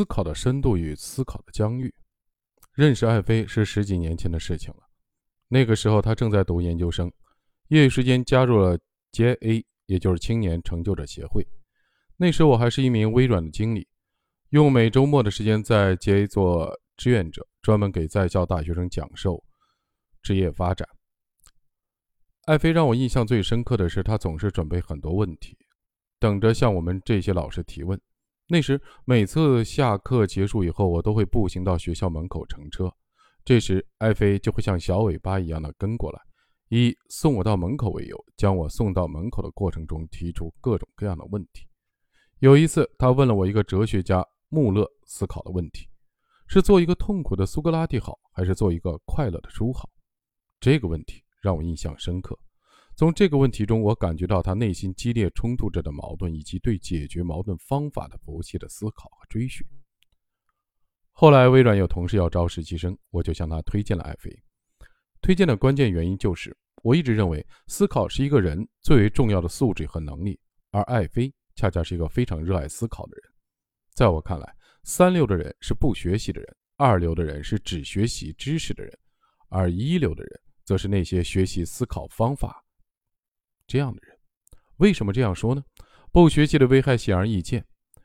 [0.00, 1.94] 思考的深度与思考的疆域。
[2.72, 4.80] 认识艾菲是十几年前的事情了，
[5.48, 7.12] 那个时候他正在读研究生，
[7.68, 8.78] 业余时间加入了
[9.12, 11.46] JA，也就是青年成就者协会。
[12.16, 13.86] 那时我还是一名微软的经理，
[14.48, 19.44] 用每周末的时间在 JA 做志愿者，专门给在校大学生讲授
[20.22, 20.88] 职业发展。
[22.46, 25.58] 艾菲让我印象最深刻的是，他总是准备很多问题，
[26.18, 28.00] 等着向我们这些老师提问。
[28.52, 32.92] 那时，每次下课结束以后，我都会步行到学校门口乘车。
[33.44, 36.18] 这时，艾菲就会像小尾巴一样的跟过来，
[36.68, 41.64] 以送我到门口为由，将我送到门口的过程中提出各种各样的问题。
[42.40, 45.88] 有一次，他问了我一个哲学家穆勒思考的问题：
[46.48, 49.88] 是做一个痛苦的苏格拉底好，还是做一个快乐的猪好？
[50.58, 52.36] 这个问题让我印象深刻。
[52.96, 59.66] 从这个问题中，我感觉到他内心激烈冲突着的矛盾，以及对解决矛盾方法的不懈的思考和追寻。
[61.12, 64.30] 后来，微软有同事要招实习生，我就向他推荐了艾菲。
[65.22, 70.38] 推荐的关键原因就是，我一直认为思考是一个人最为重要的素质和能力，
[70.70, 73.32] 而艾菲恰恰是一个非常热爱思考的人。
[73.94, 78.98] 在我看来，三流的人是不学习的人，二流的人是只学习知识的人，
[79.48, 82.62] 而一流的人则是那些学习思考方法。
[83.70, 84.18] 这样的人，
[84.78, 85.62] 为什么这样说呢？
[86.10, 87.64] 不学习的危害显而易见，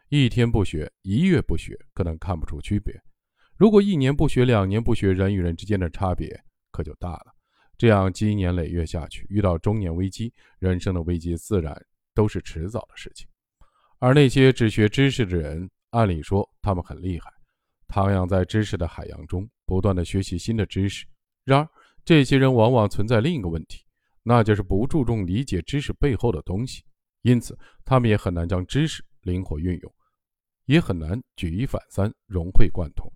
[0.09, 2.93] 一天不学，一月不学，可能看不出区别；
[3.57, 7.33] 如果一年不学，两年不学，人与人之间的差别可就大了。
[7.79, 11.75] 这样积年累月下去，遇到中年危机，人生的危机自然
[12.13, 13.27] 都是迟早的事情。
[13.97, 17.27] 而那些只学知识的人，按理说他们很厉害，
[17.87, 21.07] 徜徉在知识的海洋中，不断的学习新的知识。
[21.43, 21.67] 然而，
[22.05, 23.83] 这些人往往存在另一个问题。
[24.27, 26.83] 那就是不注重理解知识背后的东西，
[27.21, 29.95] 因此他们也很难将知识灵活运用，
[30.65, 33.07] 也很难举一反三、融会贯通。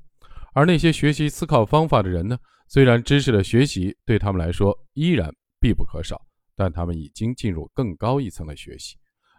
[0.54, 2.38] 而那些学习思考方法的人呢？
[2.68, 6.22] 虽然知识的学习对他们来说依然必不可少，
[6.56, 8.96] 但他们已经进入更高一层的学习，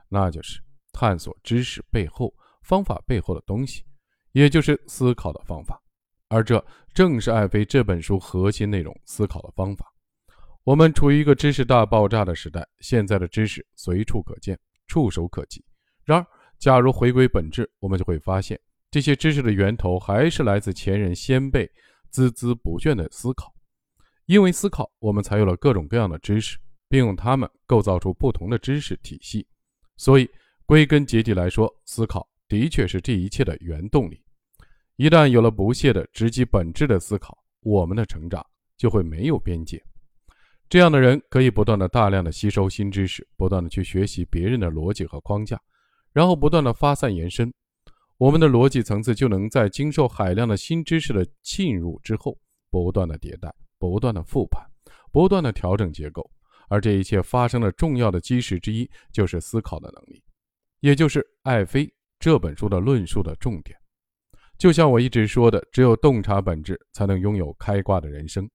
[0.09, 0.61] 那就是
[0.93, 3.85] 探索知识背后、方法背后的东西，
[4.33, 5.81] 也就是思考的方法。
[6.29, 9.87] 而这正是艾菲这本书核心内容——思考的方法。
[10.65, 15.65] 我们处于一个知识大爆炸的时代，现在的知识随处可见、触手可及。
[16.05, 16.27] 然而，
[16.59, 18.61] 假如回归本质，我们就会发现，
[18.91, 21.67] 这些知识的源头还是来自前人先辈
[22.13, 23.51] 孜孜不倦的思考。
[24.27, 26.59] 因为思考，我们才有了各种各样的知识，
[26.91, 29.47] 并用它们构造出不同的知识体系。
[29.97, 30.29] 所以，
[30.67, 34.23] 归根结底来说，思考的确是这一切的原动力。
[34.97, 38.45] 一旦有了不懈的直击本质的思考，我们的成长
[38.77, 39.83] 就会没有边界。
[40.71, 45.61] 这样的人可以不断的大量的吸收新知识，不断的去学习别人的逻辑和框架，
[46.13, 47.53] 然后不断的发散延伸，
[48.19, 52.39] 我们的逻辑层次就能在经受海量的新知识的浸入之后，
[52.71, 54.65] 不断的迭代，不断的复盘，
[55.11, 56.31] 不断的调整结构。
[56.69, 60.23] 而这一切发生的重要的基石之一，就是思考的能力，
[60.79, 63.77] 也就是艾菲这本书的论述的重点。
[64.57, 68.49] 就像我一直说的，只有洞察本质，才能拥有开挂的人生。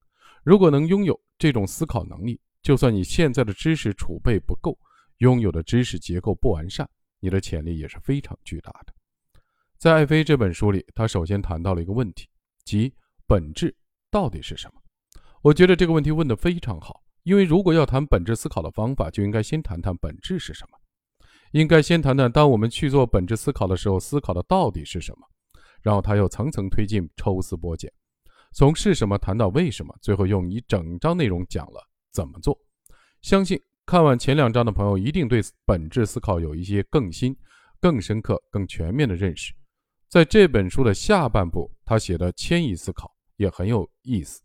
[0.46, 4.78] 如果能拥有这种思考能力，就算你现在的知识储备不够，
[5.18, 8.94] 拥有的知识结构不完善，你的潜力也是非常巨大的。
[9.78, 12.28] 在艾菲这本书里，他首先谈到了一个问题，
[12.64, 12.94] 即
[13.28, 13.76] 本质
[14.10, 14.82] 到底是什么？
[15.42, 20.78] 我觉得这个问题问得非常好，因为如果要谈本质思考的方法，就应该先谈谈本质是什么，
[21.52, 25.28] 应该先谈谈当我们去做本质思考的时候，思考的到底是什么，
[25.82, 27.92] 然后他又层层推进，抽丝剥茧。
[28.56, 32.58] 从是什么谈到为什么，最后用一整章内容讲了怎么做。
[33.22, 37.36] 相信看完前两章的朋友，一定对本质思考有一些更新、
[37.82, 39.54] 更深刻、更全面的认识。
[40.08, 44.42] 在这本书的下半部，他写的迁移思考也很有意思。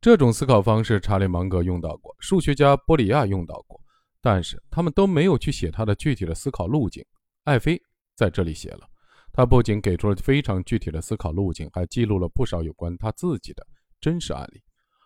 [0.00, 3.80] 这种思考方式，查理芒格用到过，数学家波里亚用到过，
[4.20, 7.04] 但是他们都没有去写他的具体的思考路径。
[7.42, 7.82] 艾菲
[8.14, 8.88] 在这里写了。
[9.32, 13.66] 他不仅给出了非常具体的思考路径，还记录了不少有关他自己的
[14.00, 14.60] 真实案例，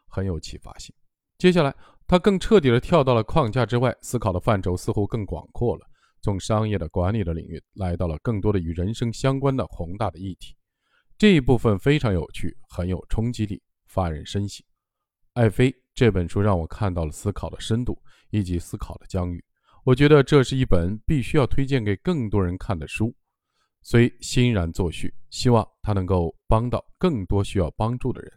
[0.08, 0.94] 很有启发性。
[1.38, 1.74] 接下来，
[2.06, 5.86] 他更彻底地跳到了框架之外，思考的范畴似乎更广阔了，
[6.22, 10.56] 从商业的管理的领域来到了更多的与人生相关的宏大的议题。
[11.18, 14.64] 这一部分非常有趣，很有冲击力，发人深省。
[15.34, 18.00] 艾菲这本书让我看到了思考的深度
[18.30, 19.44] 以及思考的疆域，
[19.84, 23.14] 我觉得这是一本必须要推荐给更多人看的书。
[23.84, 28.32] 所以欣然作序，希望他能够帮到更多需要帮助的人。